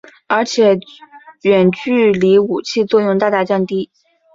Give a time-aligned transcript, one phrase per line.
[0.27, 0.79] 而且
[1.43, 3.91] 远距离武器作用大大降低。